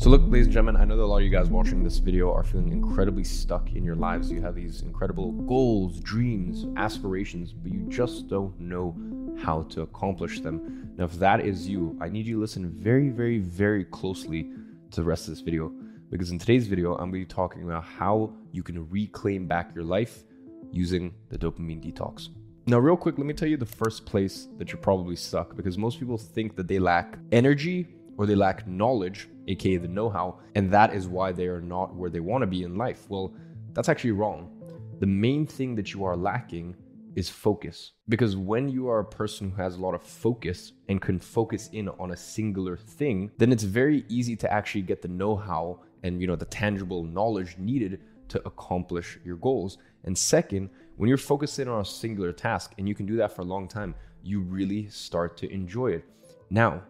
So 0.00 0.10
look, 0.10 0.22
ladies 0.26 0.46
and 0.46 0.52
gentlemen, 0.52 0.80
I 0.80 0.84
know 0.84 0.96
that 0.96 1.02
a 1.02 1.06
lot 1.06 1.16
of 1.16 1.24
you 1.24 1.28
guys 1.28 1.48
watching 1.48 1.82
this 1.82 1.98
video 1.98 2.32
are 2.32 2.44
feeling 2.44 2.70
incredibly 2.70 3.24
stuck 3.24 3.72
in 3.72 3.82
your 3.82 3.96
lives. 3.96 4.30
You 4.30 4.40
have 4.42 4.54
these 4.54 4.82
incredible 4.82 5.32
goals, 5.32 5.98
dreams, 5.98 6.66
aspirations, 6.76 7.52
but 7.52 7.72
you 7.72 7.80
just 7.88 8.28
don't 8.28 8.58
know 8.60 8.94
how 9.42 9.62
to 9.70 9.82
accomplish 9.82 10.38
them. 10.38 10.92
Now, 10.96 11.06
if 11.06 11.14
that 11.14 11.44
is 11.44 11.68
you, 11.68 11.98
I 12.00 12.08
need 12.08 12.26
you 12.26 12.36
to 12.36 12.40
listen 12.40 12.70
very, 12.70 13.08
very, 13.08 13.38
very 13.38 13.84
closely 13.86 14.52
to 14.92 15.00
the 15.00 15.02
rest 15.02 15.26
of 15.26 15.34
this 15.34 15.40
video 15.40 15.72
because 16.10 16.30
in 16.30 16.38
today's 16.38 16.68
video, 16.68 16.92
I'm 16.92 17.10
going 17.10 17.24
to 17.24 17.28
be 17.28 17.34
talking 17.34 17.64
about 17.64 17.82
how 17.82 18.32
you 18.52 18.62
can 18.62 18.88
reclaim 18.88 19.48
back 19.48 19.74
your 19.74 19.82
life 19.82 20.22
using 20.70 21.12
the 21.28 21.36
dopamine 21.36 21.82
detox. 21.82 22.28
Now, 22.68 22.78
real 22.78 22.96
quick, 22.96 23.18
let 23.18 23.26
me 23.26 23.34
tell 23.34 23.48
you 23.48 23.56
the 23.56 23.66
first 23.66 24.06
place 24.06 24.46
that 24.58 24.68
you're 24.68 24.80
probably 24.80 25.16
stuck 25.16 25.56
because 25.56 25.76
most 25.76 25.98
people 25.98 26.18
think 26.18 26.54
that 26.54 26.68
they 26.68 26.78
lack 26.78 27.18
energy 27.32 27.88
or 28.18 28.26
they 28.26 28.34
lack 28.34 28.66
knowledge, 28.66 29.28
aka 29.46 29.78
the 29.78 29.88
know 29.88 30.10
how, 30.10 30.40
and 30.54 30.70
that 30.70 30.92
is 30.92 31.08
why 31.08 31.32
they 31.32 31.46
are 31.46 31.62
not 31.62 31.94
where 31.94 32.10
they 32.10 32.20
want 32.20 32.42
to 32.42 32.46
be 32.46 32.64
in 32.64 32.76
life. 32.76 33.06
Well, 33.08 33.32
that's 33.72 33.88
actually 33.88 34.10
wrong. 34.10 34.50
The 34.98 35.06
main 35.06 35.46
thing 35.46 35.74
that 35.76 35.94
you 35.94 36.04
are 36.04 36.16
lacking 36.16 36.76
is 37.14 37.28
focus. 37.28 37.92
Because 38.08 38.36
when 38.36 38.68
you 38.68 38.88
are 38.88 39.00
a 39.00 39.04
person 39.04 39.50
who 39.50 39.62
has 39.62 39.76
a 39.76 39.80
lot 39.80 39.94
of 39.94 40.02
focus 40.02 40.72
and 40.88 41.00
can 41.00 41.18
focus 41.18 41.68
in 41.72 41.88
on 41.88 42.10
a 42.10 42.16
singular 42.16 42.76
thing, 42.76 43.30
then 43.38 43.52
it's 43.52 43.62
very 43.62 44.04
easy 44.08 44.36
to 44.36 44.52
actually 44.52 44.82
get 44.82 45.00
the 45.00 45.08
know 45.08 45.36
how 45.36 45.80
and 46.02 46.20
you 46.20 46.26
know 46.26 46.36
the 46.36 46.44
tangible 46.44 47.02
knowledge 47.02 47.56
needed 47.58 48.00
to 48.28 48.40
accomplish 48.46 49.18
your 49.24 49.36
goals. 49.36 49.78
And 50.04 50.16
second, 50.16 50.70
when 50.96 51.08
you're 51.08 51.16
focusing 51.16 51.68
on 51.68 51.80
a 51.80 51.84
singular 51.84 52.32
task 52.32 52.74
and 52.78 52.88
you 52.88 52.94
can 52.94 53.06
do 53.06 53.16
that 53.16 53.32
for 53.32 53.42
a 53.42 53.46
long 53.46 53.68
time, 53.68 53.94
you 54.22 54.40
really 54.40 54.88
start 54.88 55.36
to 55.38 55.50
enjoy 55.52 55.92
it. 55.92 56.04
Now, 56.50 56.82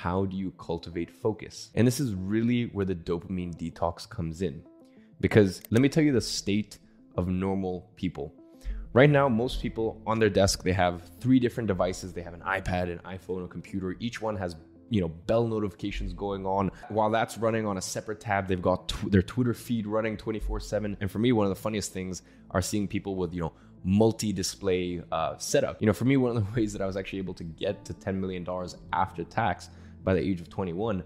how 0.00 0.24
do 0.24 0.36
you 0.36 0.50
cultivate 0.58 1.10
focus? 1.10 1.70
And 1.74 1.86
this 1.86 2.00
is 2.00 2.14
really 2.14 2.64
where 2.66 2.84
the 2.84 2.94
dopamine 2.94 3.54
detox 3.54 4.08
comes 4.08 4.42
in. 4.42 4.62
Because 5.20 5.62
let 5.70 5.80
me 5.80 5.88
tell 5.88 6.02
you 6.02 6.12
the 6.12 6.20
state 6.20 6.78
of 7.16 7.28
normal 7.28 7.90
people. 7.96 8.34
Right 8.92 9.10
now, 9.10 9.28
most 9.28 9.62
people 9.62 10.02
on 10.06 10.18
their 10.18 10.30
desk, 10.30 10.62
they 10.62 10.72
have 10.72 11.10
three 11.20 11.38
different 11.38 11.68
devices. 11.68 12.12
They 12.12 12.22
have 12.22 12.34
an 12.34 12.42
iPad, 12.42 12.92
an 12.92 13.00
iPhone, 13.04 13.44
a 13.44 13.48
computer. 13.48 13.96
Each 14.00 14.20
one 14.20 14.36
has 14.36 14.56
you 14.90 15.00
know 15.00 15.08
bell 15.08 15.46
notifications 15.48 16.12
going 16.12 16.44
on 16.44 16.70
while 16.90 17.10
that's 17.10 17.38
running 17.38 17.66
on 17.66 17.78
a 17.78 17.80
separate 17.80 18.20
tab 18.20 18.46
they've 18.46 18.60
got 18.60 18.86
tw- 18.86 19.10
their 19.10 19.22
twitter 19.22 19.54
feed 19.54 19.86
running 19.86 20.14
24/7 20.14 20.98
and 21.00 21.10
for 21.10 21.18
me 21.18 21.32
one 21.32 21.46
of 21.46 21.48
the 21.48 21.60
funniest 21.60 21.90
things 21.90 22.20
are 22.50 22.60
seeing 22.60 22.86
people 22.86 23.16
with 23.16 23.32
you 23.32 23.40
know 23.40 23.52
multi-display 23.82 25.02
uh, 25.10 25.38
setup 25.38 25.80
you 25.80 25.86
know 25.86 25.94
for 25.94 26.04
me 26.04 26.18
one 26.18 26.36
of 26.36 26.44
the 26.44 26.52
ways 26.60 26.70
that 26.74 26.82
i 26.82 26.86
was 26.86 26.98
actually 26.98 27.18
able 27.18 27.32
to 27.32 27.44
get 27.44 27.82
to 27.86 27.94
10 27.94 28.20
million 28.20 28.44
dollars 28.44 28.76
after 28.92 29.24
tax 29.24 29.70
by 30.04 30.14
the 30.14 30.20
age 30.20 30.40
of 30.40 30.48
21 30.48 31.02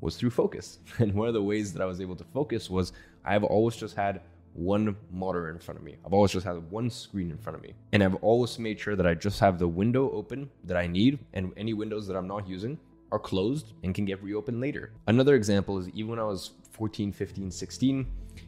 was 0.00 0.16
through 0.16 0.30
focus. 0.30 0.78
And 0.98 1.14
one 1.14 1.28
of 1.28 1.34
the 1.34 1.42
ways 1.42 1.72
that 1.72 1.82
I 1.82 1.86
was 1.86 2.00
able 2.00 2.16
to 2.16 2.24
focus 2.24 2.68
was 2.70 2.92
I've 3.24 3.44
always 3.44 3.76
just 3.76 3.96
had 3.96 4.20
one 4.54 4.94
monitor 5.10 5.48
in 5.48 5.58
front 5.58 5.78
of 5.78 5.84
me. 5.84 5.96
I've 6.04 6.12
always 6.12 6.32
just 6.32 6.44
had 6.44 6.70
one 6.70 6.90
screen 6.90 7.30
in 7.30 7.38
front 7.38 7.56
of 7.56 7.62
me. 7.62 7.72
And 7.92 8.02
I've 8.02 8.16
always 8.16 8.58
made 8.58 8.78
sure 8.78 8.96
that 8.96 9.06
I 9.06 9.14
just 9.14 9.40
have 9.40 9.58
the 9.58 9.68
window 9.68 10.10
open 10.10 10.50
that 10.64 10.76
I 10.76 10.86
need 10.86 11.18
and 11.32 11.52
any 11.56 11.72
windows 11.72 12.06
that 12.06 12.16
I'm 12.16 12.28
not 12.28 12.46
using 12.46 12.78
are 13.10 13.18
closed 13.18 13.72
and 13.82 13.94
can 13.94 14.04
get 14.04 14.22
reopened 14.22 14.60
later. 14.60 14.92
Another 15.06 15.34
example 15.34 15.78
is 15.78 15.88
even 15.90 16.10
when 16.10 16.18
I 16.18 16.24
was 16.24 16.52
14, 16.72 17.12
15, 17.12 17.50
16, 17.50 18.06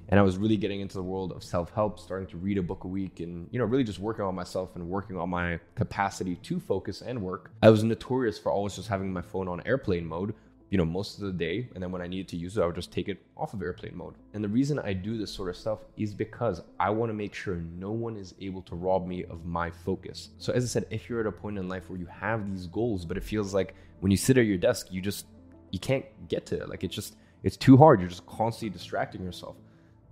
and 0.08 0.20
I 0.20 0.22
was 0.22 0.36
really 0.36 0.56
getting 0.56 0.80
into 0.80 0.94
the 0.94 1.02
world 1.02 1.32
of 1.32 1.42
self-help, 1.42 1.98
starting 1.98 2.28
to 2.28 2.36
read 2.36 2.58
a 2.58 2.62
book 2.62 2.84
a 2.84 2.88
week 2.88 3.20
and 3.20 3.48
you 3.50 3.58
know 3.58 3.64
really 3.64 3.84
just 3.84 3.98
working 3.98 4.24
on 4.24 4.34
myself 4.34 4.76
and 4.76 4.88
working 4.88 5.16
on 5.16 5.30
my 5.30 5.58
capacity 5.74 6.36
to 6.36 6.60
focus 6.60 7.02
and 7.02 7.20
work. 7.20 7.50
I 7.62 7.70
was 7.70 7.82
notorious 7.82 8.38
for 8.38 8.52
always 8.52 8.76
just 8.76 8.88
having 8.88 9.12
my 9.12 9.22
phone 9.22 9.48
on 9.48 9.62
airplane 9.66 10.06
mode, 10.06 10.34
you 10.70 10.78
know, 10.78 10.84
most 10.84 11.18
of 11.18 11.24
the 11.24 11.32
day, 11.32 11.68
and 11.74 11.82
then 11.82 11.92
when 11.92 12.02
I 12.02 12.06
needed 12.06 12.28
to 12.28 12.36
use 12.36 12.56
it, 12.56 12.62
I 12.62 12.66
would 12.66 12.74
just 12.74 12.92
take 12.92 13.08
it 13.08 13.22
off 13.36 13.54
of 13.54 13.62
airplane 13.62 13.96
mode. 13.96 14.14
And 14.32 14.42
the 14.42 14.48
reason 14.48 14.78
I 14.78 14.92
do 14.92 15.16
this 15.16 15.32
sort 15.32 15.48
of 15.48 15.56
stuff 15.56 15.80
is 15.96 16.14
because 16.14 16.62
I 16.80 16.91
want 16.91 17.10
to 17.10 17.14
make 17.14 17.34
sure 17.34 17.56
no 17.78 17.92
one 17.92 18.16
is 18.16 18.34
able 18.41 18.62
to 18.62 18.74
rob 18.74 19.06
me 19.06 19.24
of 19.24 19.44
my 19.44 19.70
focus. 19.70 20.30
So 20.38 20.52
as 20.52 20.64
I 20.64 20.66
said, 20.66 20.86
if 20.91 21.09
you're 21.09 21.20
at 21.20 21.26
a 21.26 21.32
point 21.32 21.59
in 21.59 21.69
life 21.69 21.88
where 21.88 21.98
you 21.98 22.06
have 22.06 22.50
these 22.50 22.66
goals, 22.66 23.04
but 23.04 23.16
it 23.16 23.25
feels 23.25 23.54
like 23.54 23.75
when 24.00 24.10
you 24.10 24.16
sit 24.16 24.36
at 24.36 24.47
your 24.47 24.59
desk, 24.59 24.88
you 24.91 25.00
just 25.00 25.26
you 25.70 25.78
can't 25.78 26.04
get 26.28 26.47
to 26.47 26.60
it. 26.60 26.69
Like 26.69 26.84
it's 26.84 26.94
just 26.94 27.16
it's 27.42 27.56
too 27.56 27.76
hard. 27.76 28.00
You're 28.00 28.09
just 28.09 28.26
constantly 28.26 28.70
distracting 28.70 29.22
yourself 29.22 29.56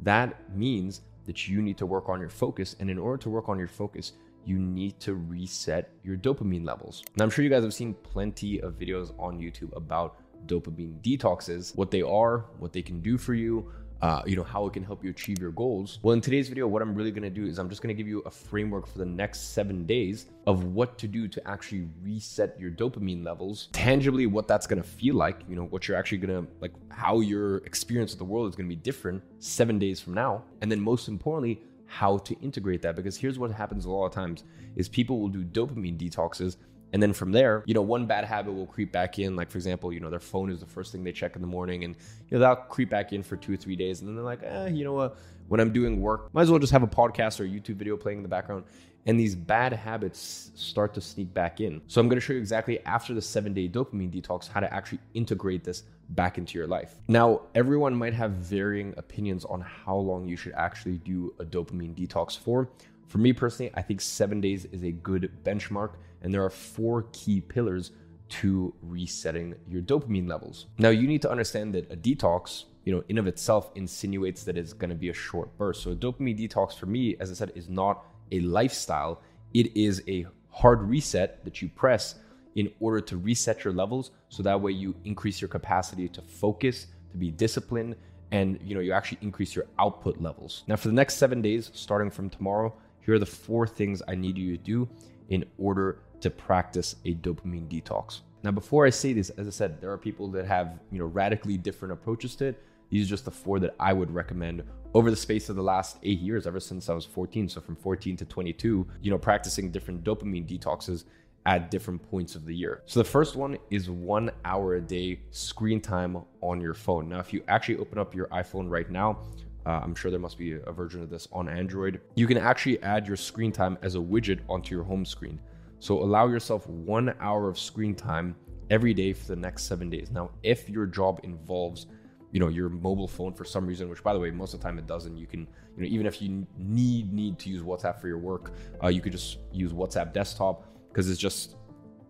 that 0.02 0.56
means 0.56 1.02
that 1.26 1.48
you 1.48 1.62
need 1.62 1.78
to 1.78 1.86
work 1.86 2.08
on 2.08 2.20
your 2.20 2.28
focus. 2.28 2.76
And 2.80 2.90
in 2.90 2.98
order 2.98 3.20
to 3.22 3.30
work 3.30 3.48
on 3.48 3.58
your 3.58 3.68
focus, 3.68 4.12
you 4.44 4.58
need 4.58 4.98
to 5.00 5.14
reset 5.14 5.90
your 6.02 6.16
dopamine 6.16 6.64
levels. 6.64 7.04
Now, 7.16 7.24
I'm 7.24 7.30
sure 7.30 7.44
you 7.44 7.50
guys 7.50 7.62
have 7.62 7.74
seen 7.74 7.94
plenty 7.94 8.60
of 8.60 8.74
videos 8.74 9.12
on 9.18 9.38
YouTube 9.38 9.74
about 9.76 10.16
dopamine 10.46 11.00
detoxes, 11.02 11.76
what 11.76 11.90
they 11.90 12.02
are, 12.02 12.46
what 12.58 12.72
they 12.72 12.82
can 12.82 13.00
do 13.00 13.16
for 13.16 13.34
you, 13.34 13.70
uh, 14.02 14.20
you 14.26 14.34
know, 14.34 14.42
how 14.42 14.66
it 14.66 14.72
can 14.72 14.82
help 14.82 15.04
you 15.04 15.10
achieve 15.10 15.38
your 15.38 15.52
goals. 15.52 16.00
Well, 16.02 16.12
in 16.12 16.20
today's 16.20 16.48
video, 16.48 16.66
what 16.66 16.82
I'm 16.82 16.94
really 16.94 17.12
gonna 17.12 17.30
do 17.30 17.46
is 17.46 17.58
I'm 17.58 17.68
just 17.68 17.82
gonna 17.82 17.94
give 17.94 18.08
you 18.08 18.20
a 18.26 18.30
framework 18.30 18.86
for 18.86 18.98
the 18.98 19.06
next 19.06 19.52
seven 19.52 19.86
days 19.86 20.26
of 20.46 20.64
what 20.64 20.98
to 20.98 21.06
do 21.06 21.28
to 21.28 21.48
actually 21.48 21.88
reset 22.02 22.58
your 22.58 22.72
dopamine 22.72 23.24
levels, 23.24 23.68
tangibly 23.72 24.26
what 24.26 24.48
that's 24.48 24.66
gonna 24.66 24.82
feel 24.82 25.14
like, 25.14 25.40
you 25.48 25.54
know, 25.54 25.64
what 25.64 25.86
you're 25.86 25.96
actually 25.96 26.18
gonna, 26.18 26.44
like 26.60 26.72
how 26.88 27.20
your 27.20 27.58
experience 27.58 28.12
of 28.12 28.18
the 28.18 28.24
world 28.24 28.48
is 28.48 28.56
gonna 28.56 28.68
be 28.68 28.76
different 28.76 29.22
seven 29.38 29.78
days 29.78 30.00
from 30.00 30.14
now. 30.14 30.42
And 30.60 30.70
then 30.70 30.80
most 30.80 31.06
importantly, 31.06 31.62
how 31.86 32.16
to 32.18 32.34
integrate 32.40 32.82
that. 32.82 32.96
Because 32.96 33.16
here's 33.16 33.38
what 33.38 33.52
happens 33.52 33.84
a 33.84 33.90
lot 33.90 34.06
of 34.06 34.12
times 34.12 34.44
is 34.76 34.88
people 34.88 35.20
will 35.20 35.28
do 35.28 35.44
dopamine 35.44 35.98
detoxes 35.98 36.56
and 36.92 37.02
then 37.02 37.12
from 37.12 37.32
there, 37.32 37.62
you 37.66 37.74
know, 37.74 37.82
one 37.82 38.06
bad 38.06 38.24
habit 38.24 38.52
will 38.52 38.66
creep 38.66 38.92
back 38.92 39.18
in. 39.18 39.34
Like, 39.34 39.50
for 39.50 39.58
example, 39.58 39.92
you 39.92 40.00
know, 40.00 40.10
their 40.10 40.20
phone 40.20 40.50
is 40.50 40.60
the 40.60 40.66
first 40.66 40.92
thing 40.92 41.02
they 41.02 41.12
check 41.12 41.36
in 41.36 41.42
the 41.42 41.48
morning 41.48 41.84
and, 41.84 41.96
you 42.28 42.36
know, 42.36 42.40
that'll 42.40 42.64
creep 42.64 42.90
back 42.90 43.12
in 43.12 43.22
for 43.22 43.36
two 43.36 43.54
or 43.54 43.56
three 43.56 43.76
days. 43.76 44.00
And 44.00 44.08
then 44.08 44.14
they're 44.14 44.24
like, 44.24 44.42
eh, 44.42 44.68
you 44.68 44.84
know 44.84 44.92
what? 44.92 45.16
When 45.48 45.60
I'm 45.60 45.72
doing 45.72 46.00
work, 46.00 46.32
might 46.34 46.42
as 46.42 46.50
well 46.50 46.60
just 46.60 46.72
have 46.72 46.82
a 46.82 46.88
podcast 46.88 47.40
or 47.40 47.44
a 47.44 47.48
YouTube 47.48 47.76
video 47.76 47.96
playing 47.96 48.18
in 48.18 48.22
the 48.22 48.28
background. 48.28 48.64
And 49.06 49.18
these 49.18 49.34
bad 49.34 49.72
habits 49.72 50.52
start 50.54 50.94
to 50.94 51.00
sneak 51.00 51.34
back 51.34 51.60
in. 51.60 51.80
So 51.88 52.00
I'm 52.00 52.08
going 52.08 52.18
to 52.18 52.20
show 52.20 52.34
you 52.34 52.38
exactly 52.38 52.84
after 52.84 53.14
the 53.14 53.22
seven 53.22 53.52
day 53.52 53.68
dopamine 53.68 54.12
detox 54.12 54.46
how 54.48 54.60
to 54.60 54.72
actually 54.72 55.00
integrate 55.14 55.64
this 55.64 55.82
back 56.10 56.38
into 56.38 56.58
your 56.58 56.66
life. 56.66 56.94
Now, 57.08 57.42
everyone 57.54 57.94
might 57.94 58.14
have 58.14 58.32
varying 58.32 58.94
opinions 58.98 59.44
on 59.44 59.60
how 59.60 59.96
long 59.96 60.28
you 60.28 60.36
should 60.36 60.52
actually 60.52 60.98
do 60.98 61.34
a 61.40 61.44
dopamine 61.44 61.94
detox 61.94 62.38
for. 62.38 62.68
For 63.06 63.18
me 63.18 63.32
personally, 63.32 63.72
I 63.74 63.82
think 63.82 64.00
seven 64.00 64.40
days 64.40 64.66
is 64.66 64.84
a 64.84 64.92
good 64.92 65.30
benchmark, 65.44 65.94
and 66.22 66.32
there 66.32 66.44
are 66.44 66.50
four 66.50 67.06
key 67.12 67.40
pillars 67.40 67.90
to 68.28 68.74
resetting 68.80 69.54
your 69.68 69.82
dopamine 69.82 70.26
levels. 70.26 70.66
Now, 70.78 70.88
you 70.88 71.06
need 71.06 71.20
to 71.22 71.30
understand 71.30 71.74
that 71.74 71.92
a 71.92 71.96
detox, 71.96 72.64
you 72.84 72.94
know, 72.94 73.04
in 73.08 73.18
of 73.18 73.26
itself 73.26 73.70
insinuates 73.74 74.44
that 74.44 74.56
it's 74.56 74.72
going 74.72 74.88
to 74.88 74.96
be 74.96 75.10
a 75.10 75.14
short 75.14 75.56
burst. 75.58 75.82
So, 75.82 75.90
a 75.90 75.96
dopamine 75.96 76.38
detox 76.38 76.74
for 76.74 76.86
me, 76.86 77.16
as 77.20 77.30
I 77.30 77.34
said, 77.34 77.52
is 77.54 77.68
not 77.68 78.04
a 78.30 78.40
lifestyle. 78.40 79.20
It 79.52 79.76
is 79.76 80.02
a 80.08 80.26
hard 80.48 80.82
reset 80.82 81.44
that 81.44 81.60
you 81.60 81.68
press 81.68 82.14
in 82.54 82.70
order 82.80 83.00
to 83.00 83.16
reset 83.16 83.64
your 83.64 83.72
levels 83.72 84.10
so 84.28 84.42
that 84.42 84.60
way 84.60 84.72
you 84.72 84.94
increase 85.04 85.40
your 85.40 85.48
capacity 85.48 86.08
to 86.08 86.22
focus, 86.22 86.86
to 87.10 87.18
be 87.18 87.30
disciplined, 87.30 87.96
and 88.30 88.58
you 88.62 88.74
know, 88.74 88.80
you 88.80 88.92
actually 88.92 89.18
increase 89.20 89.54
your 89.54 89.66
output 89.78 90.20
levels. 90.20 90.64
Now, 90.66 90.76
for 90.76 90.88
the 90.88 90.94
next 90.94 91.16
7 91.16 91.42
days 91.42 91.70
starting 91.74 92.10
from 92.10 92.30
tomorrow, 92.30 92.74
here 93.00 93.14
are 93.14 93.18
the 93.18 93.26
four 93.26 93.66
things 93.66 94.02
I 94.08 94.14
need 94.14 94.38
you 94.38 94.56
to 94.56 94.62
do 94.62 94.88
in 95.32 95.46
order 95.56 95.98
to 96.20 96.30
practice 96.30 96.94
a 97.06 97.14
dopamine 97.14 97.66
detox. 97.66 98.20
Now, 98.44 98.50
before 98.50 98.84
I 98.86 98.90
say 98.90 99.14
this, 99.14 99.30
as 99.30 99.46
I 99.46 99.50
said, 99.50 99.80
there 99.80 99.90
are 99.90 99.98
people 99.98 100.28
that 100.28 100.44
have 100.44 100.78
you 100.92 100.98
know 100.98 101.06
radically 101.06 101.56
different 101.56 101.92
approaches 101.92 102.36
to 102.36 102.46
it. 102.46 102.62
These 102.90 103.06
are 103.06 103.08
just 103.08 103.24
the 103.24 103.30
four 103.30 103.58
that 103.60 103.74
I 103.80 103.94
would 103.94 104.10
recommend 104.10 104.62
over 104.92 105.10
the 105.10 105.16
space 105.16 105.48
of 105.48 105.56
the 105.56 105.62
last 105.62 105.96
eight 106.02 106.20
years, 106.20 106.46
ever 106.46 106.60
since 106.60 106.90
I 106.90 106.94
was 106.94 107.06
14. 107.06 107.48
So 107.48 107.62
from 107.62 107.76
14 107.76 108.18
to 108.18 108.26
22, 108.26 108.86
you 109.00 109.10
know, 109.10 109.16
practicing 109.16 109.70
different 109.70 110.04
dopamine 110.04 110.46
detoxes 110.46 111.04
at 111.46 111.70
different 111.70 112.02
points 112.10 112.34
of 112.34 112.44
the 112.44 112.54
year. 112.54 112.82
So 112.84 113.00
the 113.00 113.08
first 113.08 113.34
one 113.34 113.56
is 113.70 113.88
one 113.88 114.30
hour 114.44 114.74
a 114.74 114.80
day 114.82 115.20
screen 115.30 115.80
time 115.80 116.22
on 116.42 116.60
your 116.60 116.74
phone. 116.74 117.08
Now, 117.08 117.20
if 117.20 117.32
you 117.32 117.42
actually 117.48 117.78
open 117.78 117.98
up 117.98 118.14
your 118.14 118.26
iPhone 118.26 118.68
right 118.68 118.90
now, 118.90 119.20
uh, 119.66 119.80
I'm 119.82 119.94
sure 119.94 120.10
there 120.10 120.20
must 120.20 120.38
be 120.38 120.52
a 120.52 120.72
version 120.72 121.02
of 121.02 121.10
this 121.10 121.28
on 121.32 121.48
Android. 121.48 122.00
You 122.14 122.26
can 122.26 122.38
actually 122.38 122.82
add 122.82 123.06
your 123.06 123.16
screen 123.16 123.52
time 123.52 123.78
as 123.82 123.94
a 123.94 123.98
widget 123.98 124.40
onto 124.48 124.74
your 124.74 124.84
home 124.84 125.04
screen. 125.04 125.40
So 125.78 126.02
allow 126.02 126.28
yourself 126.28 126.66
one 126.66 127.14
hour 127.20 127.48
of 127.48 127.58
screen 127.58 127.94
time 127.94 128.36
every 128.70 128.94
day 128.94 129.12
for 129.12 129.26
the 129.26 129.36
next 129.36 129.64
seven 129.64 129.90
days. 129.90 130.10
Now, 130.10 130.30
if 130.42 130.68
your 130.68 130.86
job 130.86 131.20
involves, 131.22 131.86
you 132.32 132.40
know, 132.40 132.48
your 132.48 132.68
mobile 132.68 133.08
phone 133.08 133.32
for 133.34 133.44
some 133.44 133.66
reason, 133.66 133.88
which 133.88 134.02
by 134.02 134.12
the 134.12 134.18
way, 134.18 134.30
most 134.30 134.54
of 134.54 134.60
the 134.60 134.64
time 134.64 134.78
it 134.78 134.86
doesn't, 134.86 135.16
you 135.16 135.26
can, 135.26 135.46
you 135.76 135.82
know, 135.82 135.88
even 135.88 136.06
if 136.06 136.20
you 136.20 136.46
need 136.56 137.12
need 137.12 137.38
to 137.40 137.50
use 137.50 137.62
WhatsApp 137.62 138.00
for 138.00 138.08
your 138.08 138.18
work, 138.18 138.52
uh, 138.82 138.88
you 138.88 139.00
could 139.00 139.12
just 139.12 139.38
use 139.52 139.72
WhatsApp 139.72 140.12
desktop 140.12 140.66
because 140.88 141.08
it's 141.10 141.20
just, 141.20 141.56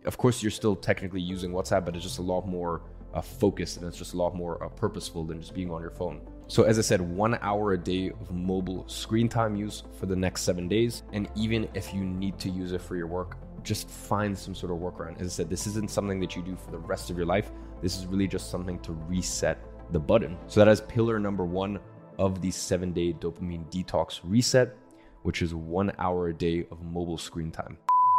of 0.04 0.16
course, 0.16 0.42
you're 0.42 0.50
still 0.50 0.76
technically 0.76 1.20
using 1.20 1.52
WhatsApp, 1.52 1.84
but 1.84 1.94
it's 1.94 2.04
just 2.04 2.18
a 2.18 2.22
lot 2.22 2.46
more 2.46 2.82
uh, 3.14 3.20
focused 3.20 3.76
and 3.78 3.86
it's 3.86 3.98
just 3.98 4.14
a 4.14 4.16
lot 4.16 4.34
more 4.34 4.62
uh, 4.64 4.68
purposeful 4.68 5.24
than 5.24 5.40
just 5.40 5.54
being 5.54 5.70
on 5.70 5.80
your 5.80 5.90
phone. 5.90 6.20
So, 6.48 6.64
as 6.64 6.78
I 6.78 6.82
said, 6.82 7.00
one 7.00 7.38
hour 7.40 7.72
a 7.72 7.78
day 7.78 8.10
of 8.10 8.30
mobile 8.30 8.86
screen 8.88 9.28
time 9.28 9.56
use 9.56 9.84
for 9.98 10.06
the 10.06 10.16
next 10.16 10.42
seven 10.42 10.68
days. 10.68 11.02
And 11.12 11.28
even 11.34 11.68
if 11.74 11.94
you 11.94 12.04
need 12.04 12.38
to 12.40 12.50
use 12.50 12.72
it 12.72 12.82
for 12.82 12.96
your 12.96 13.06
work, 13.06 13.38
just 13.62 13.88
find 13.88 14.36
some 14.36 14.54
sort 14.54 14.72
of 14.72 14.78
workaround. 14.78 15.20
As 15.20 15.26
I 15.28 15.30
said, 15.30 15.50
this 15.50 15.66
isn't 15.66 15.90
something 15.90 16.20
that 16.20 16.36
you 16.36 16.42
do 16.42 16.56
for 16.56 16.70
the 16.70 16.78
rest 16.78 17.10
of 17.10 17.16
your 17.16 17.26
life. 17.26 17.50
This 17.80 17.96
is 17.96 18.06
really 18.06 18.28
just 18.28 18.50
something 18.50 18.78
to 18.80 18.92
reset 18.92 19.58
the 19.92 20.00
button. 20.00 20.36
So 20.46 20.60
that 20.60 20.70
is 20.70 20.80
pillar 20.80 21.18
number 21.18 21.44
one 21.44 21.78
of 22.18 22.40
the 22.40 22.50
seven 22.50 22.92
day 22.92 23.12
dopamine 23.12 23.70
detox 23.70 24.20
reset, 24.24 24.76
which 25.22 25.42
is 25.42 25.54
one 25.54 25.92
hour 25.98 26.28
a 26.28 26.34
day 26.34 26.66
of 26.70 26.82
mobile 26.82 27.18
screen 27.18 27.50
time. 27.50 27.78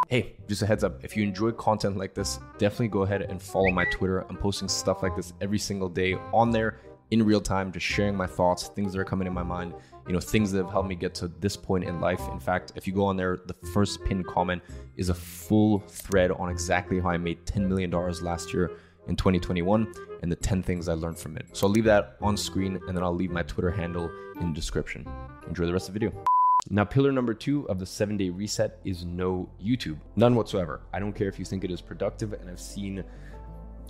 Hey, 0.09 0.35
just 0.47 0.61
a 0.61 0.65
heads 0.65 0.83
up 0.83 1.03
if 1.03 1.15
you 1.15 1.23
enjoy 1.23 1.51
content 1.51 1.97
like 1.97 2.13
this, 2.13 2.39
definitely 2.57 2.89
go 2.89 3.03
ahead 3.03 3.21
and 3.21 3.41
follow 3.41 3.69
my 3.69 3.85
Twitter. 3.85 4.25
I'm 4.29 4.37
posting 4.37 4.67
stuff 4.67 5.01
like 5.01 5.15
this 5.15 5.33
every 5.39 5.59
single 5.59 5.89
day 5.89 6.15
on 6.33 6.51
there 6.51 6.79
in 7.11 7.23
real 7.23 7.41
time, 7.41 7.71
just 7.71 7.85
sharing 7.85 8.15
my 8.15 8.27
thoughts, 8.27 8.67
things 8.69 8.93
that 8.93 8.99
are 8.99 9.05
coming 9.05 9.27
in 9.27 9.33
my 9.33 9.43
mind, 9.43 9.73
you 10.07 10.13
know, 10.13 10.19
things 10.19 10.51
that 10.51 10.63
have 10.63 10.71
helped 10.71 10.89
me 10.89 10.95
get 10.95 11.13
to 11.15 11.27
this 11.39 11.55
point 11.55 11.83
in 11.83 12.01
life. 12.01 12.21
In 12.31 12.39
fact, 12.39 12.73
if 12.75 12.87
you 12.87 12.93
go 12.93 13.05
on 13.05 13.15
there, 13.15 13.39
the 13.45 13.53
first 13.67 14.03
pinned 14.03 14.27
comment 14.27 14.61
is 14.97 15.09
a 15.09 15.13
full 15.13 15.79
thread 15.79 16.31
on 16.31 16.49
exactly 16.49 16.99
how 16.99 17.09
I 17.09 17.17
made 17.17 17.45
$10 17.45 17.67
million 17.67 17.91
last 17.91 18.53
year 18.53 18.71
in 19.07 19.15
2021 19.15 19.93
and 20.21 20.31
the 20.31 20.35
10 20.35 20.63
things 20.63 20.87
I 20.87 20.93
learned 20.93 21.17
from 21.17 21.37
it. 21.37 21.45
So 21.53 21.67
I'll 21.67 21.73
leave 21.73 21.83
that 21.85 22.17
on 22.21 22.37
screen 22.37 22.79
and 22.87 22.95
then 22.95 23.03
I'll 23.03 23.15
leave 23.15 23.31
my 23.31 23.43
Twitter 23.43 23.71
handle 23.71 24.09
in 24.39 24.49
the 24.49 24.55
description. 24.55 25.07
Enjoy 25.47 25.65
the 25.65 25.73
rest 25.73 25.89
of 25.89 25.93
the 25.93 25.99
video. 25.99 26.23
Now, 26.69 26.85
pillar 26.85 27.11
number 27.11 27.33
two 27.33 27.67
of 27.69 27.77
the 27.77 27.85
seven 27.85 28.15
day 28.15 28.29
reset 28.29 28.79
is 28.85 29.03
no 29.03 29.49
YouTube. 29.61 29.97
None 30.15 30.33
whatsoever. 30.33 30.81
I 30.93 30.99
don't 30.99 31.13
care 31.13 31.27
if 31.27 31.37
you 31.37 31.43
think 31.43 31.65
it 31.65 31.71
is 31.71 31.81
productive. 31.81 32.31
And 32.33 32.49
I've 32.49 32.59
seen, 32.59 33.03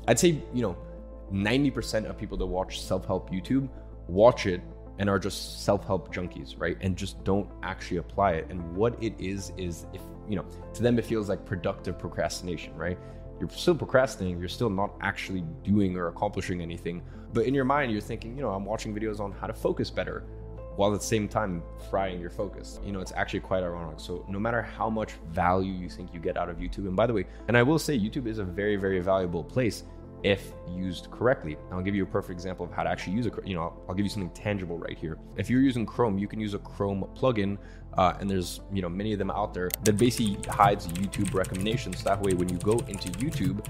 I'd 0.07 0.17
say, 0.17 0.41
you 0.53 0.63
know, 0.63 0.75
90% 1.31 2.09
of 2.09 2.17
people 2.17 2.37
that 2.37 2.45
watch 2.45 2.81
self 2.81 3.05
help 3.05 3.31
YouTube 3.31 3.69
watch 4.07 4.45
it 4.45 4.61
and 4.99 5.09
are 5.09 5.19
just 5.19 5.63
self 5.63 5.85
help 5.85 6.13
junkies, 6.13 6.59
right? 6.59 6.77
And 6.81 6.95
just 6.95 7.23
don't 7.23 7.49
actually 7.63 7.97
apply 7.97 8.33
it. 8.33 8.47
And 8.49 8.75
what 8.75 9.01
it 9.01 9.13
is, 9.19 9.51
is 9.57 9.85
if, 9.93 10.01
you 10.29 10.35
know, 10.35 10.45
to 10.73 10.83
them, 10.83 10.99
it 10.99 11.05
feels 11.05 11.29
like 11.29 11.45
productive 11.45 11.97
procrastination, 11.97 12.75
right? 12.75 12.97
You're 13.39 13.49
still 13.49 13.75
procrastinating, 13.75 14.39
you're 14.39 14.47
still 14.47 14.69
not 14.69 14.93
actually 15.01 15.43
doing 15.63 15.97
or 15.97 16.07
accomplishing 16.07 16.61
anything. 16.61 17.01
But 17.33 17.45
in 17.45 17.53
your 17.53 17.65
mind, 17.65 17.91
you're 17.91 18.01
thinking, 18.01 18.35
you 18.37 18.43
know, 18.43 18.51
I'm 18.51 18.65
watching 18.65 18.93
videos 18.93 19.19
on 19.19 19.31
how 19.31 19.47
to 19.47 19.53
focus 19.53 19.89
better 19.89 20.23
while 20.75 20.93
at 20.93 20.99
the 20.99 21.05
same 21.05 21.27
time 21.27 21.63
frying 21.89 22.19
your 22.19 22.29
focus. 22.29 22.79
You 22.85 22.91
know, 22.91 22.99
it's 22.99 23.11
actually 23.13 23.41
quite 23.41 23.63
ironic. 23.63 23.99
So, 23.99 24.25
no 24.29 24.39
matter 24.39 24.61
how 24.61 24.89
much 24.89 25.13
value 25.31 25.73
you 25.73 25.89
think 25.89 26.13
you 26.13 26.19
get 26.19 26.37
out 26.37 26.49
of 26.49 26.57
YouTube, 26.57 26.87
and 26.87 26.95
by 26.95 27.07
the 27.07 27.13
way, 27.13 27.25
and 27.47 27.57
I 27.57 27.63
will 27.63 27.79
say, 27.79 27.97
YouTube 27.97 28.27
is 28.27 28.37
a 28.37 28.43
very, 28.43 28.75
very 28.75 28.99
valuable 28.99 29.43
place 29.43 29.83
if 30.23 30.53
used 30.69 31.11
correctly. 31.11 31.57
I'll 31.71 31.81
give 31.81 31.95
you 31.95 32.03
a 32.03 32.07
perfect 32.07 32.31
example 32.31 32.65
of 32.65 32.71
how 32.71 32.83
to 32.83 32.89
actually 32.89 33.13
use 33.13 33.27
a, 33.27 33.31
you 33.45 33.55
know, 33.55 33.73
I'll 33.87 33.95
give 33.95 34.05
you 34.05 34.09
something 34.09 34.31
tangible 34.31 34.77
right 34.77 34.97
here. 34.97 35.17
If 35.37 35.49
you're 35.49 35.61
using 35.61 35.85
Chrome, 35.85 36.17
you 36.17 36.27
can 36.27 36.39
use 36.39 36.53
a 36.53 36.59
Chrome 36.59 37.07
plugin, 37.15 37.57
uh, 37.97 38.13
and 38.19 38.29
there's, 38.29 38.61
you 38.71 38.81
know, 38.81 38.89
many 38.89 39.13
of 39.13 39.19
them 39.19 39.31
out 39.31 39.53
there 39.53 39.69
that 39.83 39.97
basically 39.97 40.37
hides 40.49 40.87
YouTube 40.87 41.33
recommendations. 41.33 42.03
That 42.03 42.21
way, 42.21 42.33
when 42.33 42.49
you 42.49 42.57
go 42.57 42.73
into 42.87 43.09
YouTube, 43.19 43.65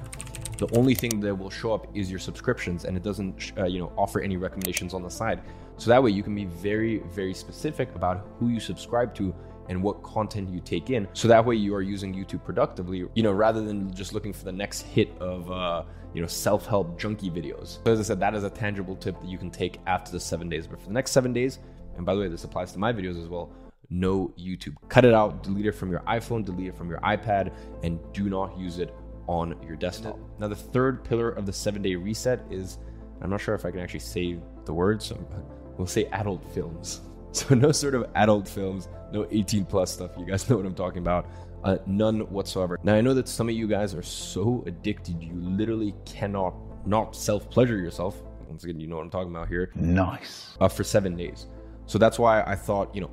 the 0.58 0.68
only 0.78 0.94
thing 0.94 1.20
that 1.22 1.36
will 1.36 1.50
show 1.50 1.74
up 1.74 1.88
is 1.96 2.10
your 2.10 2.20
subscriptions, 2.20 2.86
and 2.86 2.96
it 2.96 3.04
doesn't, 3.04 3.52
uh, 3.58 3.66
you 3.66 3.80
know, 3.80 3.92
offer 3.98 4.22
any 4.22 4.38
recommendations 4.38 4.94
on 4.94 5.02
the 5.02 5.10
side. 5.10 5.42
So 5.78 5.90
that 5.90 6.02
way, 6.02 6.12
you 6.12 6.22
can 6.22 6.36
be 6.36 6.46
very, 6.46 7.00
very 7.00 7.34
specific 7.34 7.94
about 7.96 8.28
who 8.38 8.50
you 8.50 8.60
subscribe 8.60 9.16
to 9.16 9.34
and 9.70 9.82
what 9.82 10.04
content 10.04 10.50
you 10.50 10.60
take 10.60 10.90
in. 10.90 11.08
So 11.14 11.28
that 11.28 11.46
way 11.46 11.56
you 11.56 11.74
are 11.76 11.82
using 11.82 12.14
YouTube 12.14 12.44
productively, 12.44 13.06
you 13.16 13.24
know, 13.24 13.32
rather 13.32 13.62
than 13.62 13.94
just 13.94 14.14
looking 14.14 14.34
for 14.34 14.46
the 14.46 14.52
next 14.52 14.82
hit 14.82 15.10
of, 15.20 15.52
uh, 15.52 15.84
you 16.14 16.22
know, 16.22 16.28
self-help 16.28 17.00
junkie 17.00 17.30
videos. 17.30 17.84
So 17.86 17.94
as 17.94 18.00
I 18.00 18.04
said, 18.04 18.20
that 18.20 18.36
is 18.36 18.44
a 18.44 18.50
tangible 18.50 18.96
tip 18.96 19.20
that 19.20 19.30
you 19.30 19.38
can 19.38 19.50
take 19.50 19.80
after 19.88 20.12
the 20.12 20.20
seven 20.20 20.50
days. 20.50 20.68
But 20.68 20.80
for 20.80 20.88
the 20.88 20.94
next 20.94 21.12
seven 21.12 21.34
days, 21.34 21.60
and 21.96 22.06
by 22.06 22.14
the 22.14 22.22
way, 22.22 22.28
this 22.28 22.44
applies 22.44 22.72
to 22.74 22.80
my 22.80 22.92
videos 22.92 23.22
as 23.22 23.28
well, 23.28 23.52
no 23.90 24.34
YouTube. 24.40 24.76
Cut 24.90 25.06
it 25.06 25.14
out, 25.14 25.44
delete 25.44 25.66
it 25.66 25.74
from 25.74 25.92
your 25.92 26.02
iPhone, 26.02 26.44
delete 26.44 26.68
it 26.68 26.76
from 26.76 26.90
your 26.90 27.00
iPad, 27.00 27.54
and 27.84 28.00
do 28.14 28.30
not 28.30 28.58
use 28.58 28.80
it 28.80 28.94
on 29.28 29.56
your 29.66 29.76
desktop. 29.76 30.20
Now, 30.40 30.48
the 30.48 30.56
third 30.56 31.04
pillar 31.04 31.30
of 31.30 31.46
the 31.46 31.54
seven 31.54 31.82
day 31.82 31.96
reset 31.96 32.42
is 32.50 32.80
I'm 33.22 33.30
not 33.30 33.40
sure 33.40 33.56
if 33.56 33.66
I 33.66 33.72
can 33.72 33.80
actually 33.80 34.02
say 34.02 34.40
the 34.66 34.74
words, 34.74 35.06
so 35.06 35.18
we'll 35.78 35.88
say 35.88 36.06
adult 36.06 36.44
films. 36.54 37.02
So 37.48 37.56
no 37.56 37.72
sort 37.72 37.96
of 37.96 38.06
adult 38.14 38.48
films, 38.48 38.90
no 39.12 39.26
18 39.32 39.66
plus 39.66 39.92
stuff. 39.92 40.12
You 40.20 40.26
guys 40.26 40.48
know 40.50 40.58
what 40.58 40.68
I'm 40.68 40.76
talking 40.76 41.00
about. 41.00 41.26
Uh, 41.64 41.78
none 41.88 42.20
whatsoever. 42.32 42.80
Now 42.84 42.94
I 42.94 43.02
know 43.02 43.16
that 43.16 43.28
some 43.28 43.50
of 43.50 43.56
you 43.56 43.68
guys 43.68 43.96
are 43.96 44.04
so 44.04 44.64
addicted, 44.68 45.22
you 45.24 45.34
literally 45.34 45.96
cannot 46.06 46.54
not 46.86 47.16
self 47.16 47.50
pleasure 47.50 47.78
yourself. 47.78 48.22
Once 48.48 48.64
again, 48.66 48.80
you 48.80 48.86
know 48.86 48.98
what 48.98 49.04
I'm 49.04 49.10
talking 49.10 49.32
about 49.32 49.48
here. 49.48 49.72
Nice. 49.74 50.56
Uh, 50.62 50.68
for 50.68 50.84
seven 50.84 51.16
days. 51.16 51.48
So 51.88 51.98
that's 51.98 52.20
why 52.20 52.44
I 52.44 52.56
thought, 52.56 52.94
you 52.94 53.02
know, 53.02 53.10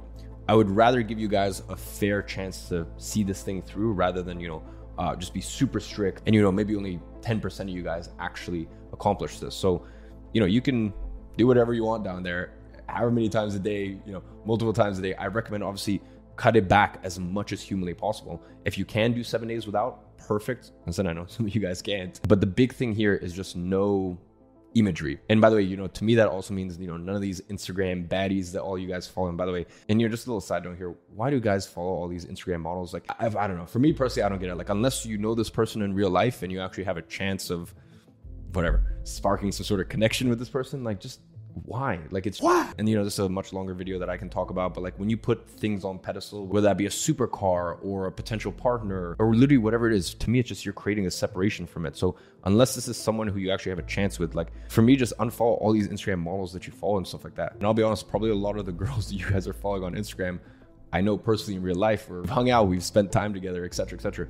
I 0.48 0.54
would 0.54 0.70
rather 0.70 1.00
give 1.02 1.18
you 1.18 1.28
guys 1.28 1.62
a 1.70 1.76
fair 1.76 2.20
chance 2.20 2.68
to 2.68 2.86
see 2.98 3.22
this 3.24 3.42
thing 3.42 3.62
through 3.62 3.92
rather 3.92 4.22
than, 4.22 4.38
you 4.38 4.48
know, 4.48 4.62
uh, 4.98 5.16
just 5.16 5.32
be 5.32 5.40
super 5.40 5.80
strict 5.80 6.22
and, 6.26 6.34
you 6.34 6.42
know, 6.42 6.52
maybe 6.52 6.76
only 6.76 7.00
10% 7.22 7.60
of 7.60 7.68
you 7.70 7.82
guys 7.82 8.10
actually 8.18 8.68
accomplish 8.92 9.38
this. 9.38 9.54
So, 9.54 9.86
you 10.34 10.40
know, 10.40 10.46
you 10.46 10.60
can 10.60 10.92
do 11.38 11.46
whatever 11.46 11.72
you 11.72 11.84
want 11.84 12.04
down 12.04 12.22
there 12.22 12.52
however 12.90 13.10
many 13.10 13.28
times 13.28 13.54
a 13.54 13.58
day, 13.58 13.84
you 13.84 14.12
know, 14.12 14.22
multiple 14.44 14.72
times 14.72 14.98
a 14.98 15.02
day. 15.02 15.14
I 15.14 15.26
recommend 15.26 15.64
obviously 15.64 16.00
cut 16.36 16.56
it 16.56 16.68
back 16.68 17.00
as 17.02 17.18
much 17.18 17.52
as 17.52 17.60
humanly 17.60 17.94
possible. 17.94 18.42
If 18.64 18.78
you 18.78 18.84
can 18.84 19.12
do 19.12 19.22
seven 19.22 19.48
days 19.48 19.66
without, 19.66 20.16
perfect. 20.16 20.72
And 20.86 20.94
then 20.94 21.06
I 21.06 21.12
know 21.12 21.26
some 21.28 21.46
of 21.46 21.54
you 21.54 21.60
guys 21.60 21.82
can't. 21.82 22.18
But 22.26 22.40
the 22.40 22.46
big 22.46 22.72
thing 22.72 22.94
here 22.94 23.14
is 23.14 23.32
just 23.32 23.56
no 23.56 24.18
imagery. 24.74 25.20
And 25.28 25.40
by 25.40 25.50
the 25.50 25.56
way, 25.56 25.62
you 25.62 25.76
know, 25.76 25.88
to 25.88 26.04
me 26.04 26.14
that 26.14 26.28
also 26.28 26.54
means, 26.54 26.78
you 26.78 26.86
know, 26.86 26.96
none 26.96 27.14
of 27.14 27.20
these 27.20 27.40
Instagram 27.42 28.08
baddies 28.08 28.52
that 28.52 28.62
all 28.62 28.78
you 28.78 28.88
guys 28.88 29.06
follow. 29.06 29.28
And 29.28 29.36
by 29.36 29.46
the 29.46 29.52
way, 29.52 29.66
and 29.88 30.00
you're 30.00 30.10
just 30.10 30.26
a 30.26 30.30
little 30.30 30.40
side 30.40 30.64
note 30.64 30.76
here, 30.76 30.94
why 31.14 31.30
do 31.30 31.40
guys 31.40 31.66
follow 31.66 31.92
all 31.92 32.08
these 32.08 32.24
Instagram 32.24 32.60
models? 32.60 32.94
Like, 32.94 33.04
I've, 33.18 33.36
I 33.36 33.46
don't 33.46 33.56
know. 33.56 33.66
For 33.66 33.78
me 33.78 33.92
personally, 33.92 34.24
I 34.24 34.28
don't 34.28 34.38
get 34.38 34.48
it. 34.48 34.56
Like, 34.56 34.68
unless 34.68 35.04
you 35.04 35.18
know 35.18 35.34
this 35.34 35.50
person 35.50 35.82
in 35.82 35.92
real 35.94 36.10
life 36.10 36.42
and 36.42 36.52
you 36.52 36.60
actually 36.60 36.84
have 36.84 36.96
a 36.96 37.02
chance 37.02 37.50
of 37.50 37.74
whatever 38.52 38.98
sparking 39.04 39.52
some 39.52 39.64
sort 39.64 39.80
of 39.80 39.88
connection 39.88 40.28
with 40.28 40.38
this 40.38 40.48
person, 40.48 40.84
like 40.84 41.00
just 41.00 41.20
why? 41.64 42.00
Like 42.10 42.26
it's 42.26 42.40
why? 42.40 42.72
And 42.78 42.88
you 42.88 42.96
know 42.96 43.04
this 43.04 43.14
is 43.14 43.20
a 43.20 43.28
much 43.28 43.52
longer 43.52 43.74
video 43.74 43.98
that 43.98 44.10
i 44.10 44.16
can 44.16 44.28
talk 44.28 44.50
about 44.50 44.74
but 44.74 44.82
like 44.82 44.98
when 44.98 45.10
you 45.10 45.16
put 45.16 45.48
things 45.48 45.84
on 45.84 45.98
pedestal 45.98 46.46
whether 46.46 46.66
that 46.66 46.76
be 46.76 46.86
a 46.86 46.90
supercar 46.90 47.78
or 47.82 48.06
a 48.06 48.12
potential 48.12 48.52
partner 48.52 49.16
or 49.18 49.34
literally 49.34 49.58
whatever 49.58 49.90
it 49.90 49.94
is 49.94 50.14
to 50.14 50.30
me 50.30 50.38
it's 50.38 50.48
just 50.48 50.64
you're 50.64 50.72
creating 50.72 51.06
a 51.06 51.10
separation 51.10 51.66
from 51.66 51.86
it. 51.86 51.96
So 51.96 52.16
unless 52.44 52.74
this 52.74 52.88
is 52.88 52.96
someone 52.96 53.28
who 53.28 53.38
you 53.38 53.50
actually 53.50 53.70
have 53.70 53.78
a 53.78 53.88
chance 53.88 54.18
with 54.18 54.34
like 54.34 54.48
for 54.68 54.82
me 54.82 54.96
just 54.96 55.16
unfollow 55.18 55.60
all 55.60 55.72
these 55.72 55.88
instagram 55.88 56.20
models 56.20 56.52
that 56.52 56.66
you 56.66 56.72
follow 56.72 56.96
and 56.96 57.06
stuff 57.06 57.24
like 57.24 57.34
that. 57.36 57.54
And 57.54 57.64
i'll 57.64 57.74
be 57.74 57.82
honest 57.82 58.08
probably 58.08 58.30
a 58.30 58.34
lot 58.34 58.58
of 58.58 58.66
the 58.66 58.72
girls 58.84 59.08
that 59.08 59.16
you 59.16 59.28
guys 59.28 59.46
are 59.46 59.52
following 59.52 59.84
on 59.84 59.94
instagram 59.94 60.38
i 60.92 61.00
know 61.00 61.16
personally 61.16 61.56
in 61.56 61.62
real 61.62 61.76
life 61.76 62.08
we've 62.08 62.28
hung 62.28 62.50
out 62.50 62.66
we've 62.66 62.82
spent 62.82 63.12
time 63.12 63.32
together 63.32 63.64
etc 63.64 63.96
etc 63.96 64.28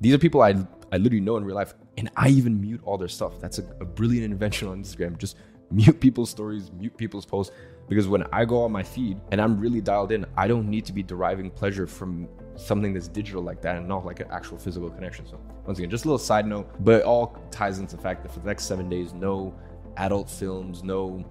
these 0.00 0.12
are 0.12 0.18
people 0.18 0.42
I, 0.42 0.54
I 0.92 0.98
literally 0.98 1.20
know 1.20 1.36
in 1.36 1.44
real 1.44 1.54
life 1.56 1.74
and 1.96 2.10
i 2.16 2.28
even 2.28 2.60
mute 2.60 2.80
all 2.84 2.98
their 2.98 3.08
stuff. 3.08 3.40
That's 3.40 3.58
a, 3.58 3.62
a 3.80 3.84
brilliant 3.84 4.24
invention 4.24 4.68
on 4.68 4.82
instagram. 4.82 5.16
Just 5.18 5.36
mute 5.74 6.00
people's 6.00 6.30
stories, 6.30 6.70
mute 6.72 6.96
people's 6.96 7.26
posts. 7.26 7.54
Because 7.88 8.08
when 8.08 8.22
I 8.32 8.44
go 8.44 8.62
on 8.62 8.72
my 8.72 8.82
feed 8.82 9.20
and 9.30 9.40
I'm 9.40 9.60
really 9.60 9.80
dialed 9.80 10.10
in, 10.12 10.24
I 10.36 10.48
don't 10.48 10.70
need 10.70 10.86
to 10.86 10.92
be 10.92 11.02
deriving 11.02 11.50
pleasure 11.50 11.86
from 11.86 12.28
something 12.56 12.94
that's 12.94 13.08
digital 13.08 13.42
like 13.42 13.60
that 13.62 13.76
and 13.76 13.86
not 13.86 14.06
like 14.06 14.20
an 14.20 14.28
actual 14.30 14.56
physical 14.56 14.88
connection. 14.88 15.26
So, 15.26 15.38
once 15.66 15.78
again, 15.78 15.90
just 15.90 16.04
a 16.04 16.08
little 16.08 16.18
side 16.18 16.46
note, 16.46 16.70
but 16.80 17.00
it 17.00 17.02
all 17.02 17.36
ties 17.50 17.78
into 17.80 17.96
the 17.96 18.02
fact 18.02 18.22
that 18.22 18.32
for 18.32 18.40
the 18.40 18.46
next 18.46 18.64
seven 18.64 18.88
days, 18.88 19.12
no 19.12 19.54
adult 19.98 20.30
films, 20.30 20.82
no 20.82 21.24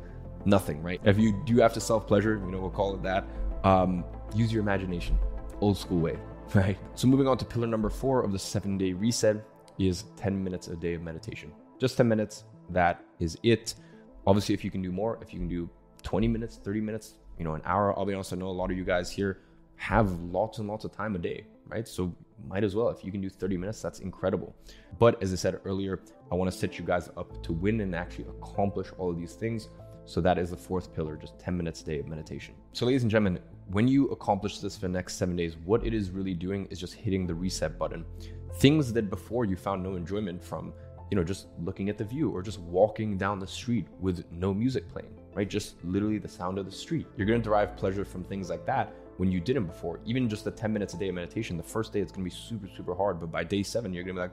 nothing, 0.45 0.83
right? 0.83 1.01
If 1.03 1.17
you 1.17 1.41
do 1.45 1.57
have 1.57 1.73
to 1.73 1.79
self 1.79 2.05
pleasure, 2.05 2.39
you 2.45 2.51
know, 2.51 2.59
we'll 2.59 2.69
call 2.69 2.93
it 2.93 3.01
that, 3.03 3.25
um, 3.63 4.03
use 4.35 4.53
your 4.53 4.61
imagination, 4.61 5.17
old 5.59 5.77
school 5.77 5.99
way, 5.99 6.19
right? 6.53 6.77
So, 6.93 7.07
moving 7.07 7.27
on 7.27 7.37
to 7.39 7.45
pillar 7.45 7.67
number 7.67 7.89
four 7.89 8.21
of 8.21 8.31
the 8.31 8.39
seven 8.39 8.77
day 8.77 8.93
reset 8.93 9.37
is 9.79 10.03
10 10.17 10.43
minutes 10.43 10.67
a 10.67 10.75
day 10.75 10.93
of 10.93 11.01
meditation. 11.01 11.51
Just 11.79 11.97
10 11.97 12.07
minutes. 12.07 12.43
That 12.69 13.03
is 13.19 13.37
it. 13.43 13.75
Obviously, 14.25 14.53
if 14.53 14.63
you 14.63 14.71
can 14.71 14.81
do 14.81 14.91
more, 14.91 15.19
if 15.21 15.33
you 15.33 15.39
can 15.39 15.47
do 15.47 15.69
20 16.03 16.27
minutes, 16.27 16.59
30 16.63 16.81
minutes, 16.81 17.15
you 17.37 17.43
know, 17.43 17.55
an 17.55 17.61
hour, 17.65 17.97
I'll 17.97 18.05
be 18.05 18.13
honest, 18.13 18.33
I 18.33 18.35
know 18.37 18.47
a 18.47 18.49
lot 18.49 18.71
of 18.71 18.77
you 18.77 18.83
guys 18.83 19.11
here 19.11 19.39
have 19.75 20.11
lots 20.21 20.59
and 20.59 20.67
lots 20.67 20.85
of 20.85 20.91
time 20.91 21.15
a 21.15 21.19
day, 21.19 21.45
right? 21.67 21.87
So 21.87 22.13
might 22.47 22.63
as 22.63 22.75
well. 22.75 22.89
If 22.89 23.03
you 23.03 23.11
can 23.11 23.21
do 23.21 23.29
30 23.29 23.57
minutes, 23.57 23.81
that's 23.81 23.99
incredible. 23.99 24.55
But 24.99 25.21
as 25.21 25.33
I 25.33 25.35
said 25.35 25.59
earlier, 25.65 26.01
I 26.31 26.35
want 26.35 26.51
to 26.51 26.57
set 26.57 26.77
you 26.77 26.85
guys 26.85 27.09
up 27.17 27.41
to 27.43 27.53
win 27.53 27.81
and 27.81 27.95
actually 27.95 28.25
accomplish 28.25 28.87
all 28.97 29.09
of 29.09 29.17
these 29.17 29.33
things. 29.33 29.69
So 30.05 30.19
that 30.21 30.37
is 30.37 30.49
the 30.49 30.57
fourth 30.57 30.93
pillar, 30.93 31.15
just 31.15 31.39
10 31.39 31.55
minutes 31.55 31.81
a 31.81 31.85
day 31.85 31.99
of 31.99 32.07
meditation. 32.07 32.55
So, 32.73 32.85
ladies 32.85 33.03
and 33.03 33.11
gentlemen, 33.11 33.39
when 33.67 33.87
you 33.87 34.09
accomplish 34.09 34.59
this 34.59 34.75
for 34.75 34.81
the 34.81 34.93
next 34.93 35.15
seven 35.15 35.37
days, 35.37 35.55
what 35.63 35.85
it 35.85 35.93
is 35.93 36.11
really 36.11 36.33
doing 36.33 36.65
is 36.69 36.79
just 36.79 36.93
hitting 36.93 37.25
the 37.25 37.33
reset 37.33 37.79
button. 37.79 38.05
Things 38.55 38.91
that 38.93 39.09
before 39.09 39.45
you 39.45 39.55
found 39.55 39.81
no 39.81 39.95
enjoyment 39.95 40.43
from, 40.43 40.73
you 41.13 41.15
know, 41.15 41.23
just 41.23 41.45
looking 41.63 41.89
at 41.89 41.97
the 41.99 42.03
view 42.03 42.31
or 42.31 42.41
just 42.41 42.57
walking 42.61 43.19
down 43.19 43.37
the 43.37 43.45
street 43.45 43.85
with 43.99 44.25
no 44.31 44.51
music 44.51 44.89
playing, 44.89 45.13
right? 45.35 45.47
Just 45.47 45.75
literally 45.83 46.17
the 46.17 46.27
sound 46.27 46.57
of 46.57 46.65
the 46.65 46.71
street. 46.71 47.05
You're 47.15 47.27
to 47.39 47.43
derive 47.43 47.77
pleasure 47.77 48.03
from 48.03 48.23
things 48.23 48.49
like 48.49 48.65
that 48.65 48.91
when 49.17 49.31
you 49.31 49.39
didn't 49.39 49.67
before. 49.67 49.99
Even 50.05 50.27
just 50.27 50.43
the 50.43 50.49
10 50.49 50.73
minutes 50.73 50.95
a 50.95 50.97
day 50.97 51.09
of 51.09 51.13
meditation, 51.13 51.55
the 51.55 51.61
first 51.61 51.93
day 51.93 51.99
it's 51.99 52.11
to 52.25 52.31
be 52.31 52.35
super, 52.35 52.67
super 52.75 52.95
hard. 52.95 53.19
But 53.19 53.31
by 53.31 53.43
day 53.43 53.61
seven, 53.61 53.93
you're 53.93 54.03
to 54.03 54.13
be 54.13 54.19
like, 54.21 54.31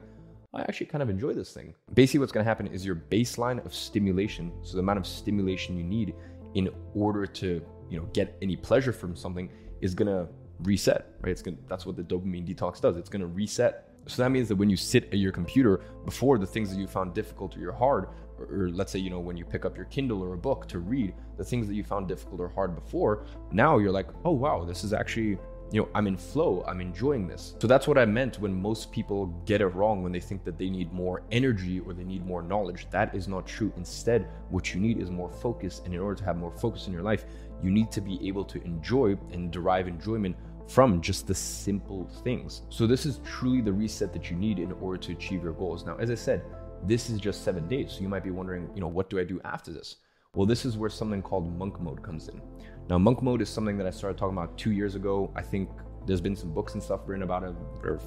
I 0.55 0.61
actually 0.61 0.87
kind 0.87 1.03
of 1.03 1.11
enjoy 1.11 1.33
this 1.33 1.53
thing. 1.53 1.75
Basically, 1.93 2.19
what's 2.19 2.31
going 2.31 2.43
to 2.43 2.49
happen 2.49 2.65
is 2.65 2.83
your 2.83 2.95
baseline 2.95 3.63
of 3.63 3.75
stimulation, 3.75 4.51
so 4.63 4.73
the 4.73 4.79
amount 4.79 4.97
of 4.97 5.05
stimulation 5.05 5.77
you 5.77 5.83
need 5.83 6.15
in 6.55 6.67
order 6.95 7.27
to, 7.27 7.61
you 7.91 7.99
know, 7.99 8.07
get 8.13 8.39
any 8.41 8.55
pleasure 8.55 8.91
from 8.91 9.15
something 9.15 9.51
is 9.81 9.93
going 9.93 10.07
to 10.07 10.27
reset, 10.63 11.13
right? 11.21 11.29
It's 11.29 11.43
going 11.43 11.57
to, 11.57 11.63
that's 11.69 11.85
what 11.85 11.95
the 11.95 12.01
dopamine 12.01 12.51
detox 12.51 12.81
does. 12.81 12.97
It's 12.97 13.07
going 13.07 13.21
to 13.21 13.27
reset 13.27 13.90
so 14.07 14.23
that 14.23 14.29
means 14.29 14.47
that 14.47 14.55
when 14.55 14.69
you 14.69 14.77
sit 14.77 15.05
at 15.05 15.19
your 15.19 15.31
computer, 15.31 15.81
before 16.05 16.37
the 16.37 16.45
things 16.45 16.69
that 16.71 16.79
you 16.79 16.87
found 16.87 17.13
difficult 17.13 17.55
or 17.57 17.71
hard 17.71 18.07
or 18.49 18.69
let's 18.69 18.91
say, 18.91 18.99
you 18.99 19.09
know, 19.09 19.19
when 19.19 19.37
you 19.37 19.45
pick 19.45 19.65
up 19.65 19.75
your 19.75 19.85
Kindle 19.85 20.23
or 20.23 20.33
a 20.33 20.37
book 20.37 20.67
to 20.69 20.79
read, 20.79 21.13
the 21.37 21.43
things 21.43 21.67
that 21.67 21.75
you 21.75 21.83
found 21.83 22.07
difficult 22.07 22.41
or 22.41 22.49
hard 22.49 22.75
before, 22.75 23.25
now 23.51 23.77
you're 23.77 23.91
like, 23.91 24.07
oh, 24.25 24.31
wow, 24.31 24.63
this 24.63 24.83
is 24.83 24.93
actually 24.93 25.37
you 25.71 25.81
know, 25.81 25.87
I'm 25.95 26.05
in 26.05 26.17
flow, 26.17 26.65
I'm 26.67 26.81
enjoying 26.81 27.27
this. 27.27 27.55
So 27.61 27.65
that's 27.67 27.87
what 27.87 27.97
I 27.97 28.05
meant 28.05 28.39
when 28.39 28.53
most 28.53 28.91
people 28.91 29.27
get 29.45 29.61
it 29.61 29.67
wrong 29.67 30.03
when 30.03 30.11
they 30.11 30.19
think 30.19 30.43
that 30.43 30.57
they 30.57 30.69
need 30.69 30.91
more 30.91 31.23
energy 31.31 31.79
or 31.79 31.93
they 31.93 32.03
need 32.03 32.25
more 32.25 32.41
knowledge. 32.41 32.87
That 32.91 33.15
is 33.15 33.29
not 33.29 33.47
true. 33.47 33.71
Instead, 33.77 34.27
what 34.49 34.73
you 34.73 34.81
need 34.81 34.99
is 34.99 35.09
more 35.09 35.31
focus. 35.31 35.81
And 35.85 35.93
in 35.93 36.01
order 36.01 36.15
to 36.15 36.25
have 36.25 36.35
more 36.35 36.51
focus 36.51 36.87
in 36.87 36.93
your 36.93 37.03
life, 37.03 37.23
you 37.63 37.71
need 37.71 37.89
to 37.91 38.01
be 38.01 38.19
able 38.27 38.43
to 38.45 38.61
enjoy 38.63 39.17
and 39.31 39.49
derive 39.49 39.87
enjoyment 39.87 40.35
from 40.67 41.01
just 41.01 41.27
the 41.27 41.35
simple 41.35 42.09
things. 42.23 42.63
So 42.69 42.87
this 42.87 43.05
is 43.05 43.19
truly 43.25 43.61
the 43.61 43.73
reset 43.73 44.13
that 44.13 44.29
you 44.29 44.37
need 44.37 44.59
in 44.59 44.71
order 44.73 44.97
to 44.97 45.11
achieve 45.11 45.43
your 45.43 45.53
goals. 45.53 45.85
Now, 45.85 45.97
as 45.97 46.09
I 46.09 46.15
said, 46.15 46.43
this 46.83 47.09
is 47.09 47.19
just 47.19 47.43
seven 47.43 47.67
days. 47.67 47.91
So 47.91 48.01
you 48.01 48.09
might 48.09 48.23
be 48.23 48.31
wondering, 48.31 48.69
you 48.73 48.81
know, 48.81 48.87
what 48.87 49.09
do 49.09 49.19
I 49.19 49.23
do 49.23 49.39
after 49.43 49.71
this? 49.71 49.97
Well, 50.33 50.45
this 50.45 50.65
is 50.65 50.77
where 50.77 50.89
something 50.89 51.21
called 51.21 51.57
monk 51.57 51.79
mode 51.81 52.01
comes 52.01 52.29
in. 52.29 52.41
Now, 52.89 52.97
monk 52.97 53.21
mode 53.21 53.41
is 53.41 53.49
something 53.49 53.77
that 53.77 53.85
I 53.85 53.91
started 53.91 54.17
talking 54.17 54.37
about 54.37 54.57
two 54.57 54.71
years 54.71 54.95
ago. 54.95 55.31
I 55.35 55.41
think 55.41 55.69
there's 56.05 56.21
been 56.21 56.35
some 56.35 56.53
books 56.53 56.73
and 56.73 56.81
stuff 56.81 57.01
written 57.05 57.23
about 57.23 57.43
it. 57.43 57.53
Or 57.83 57.99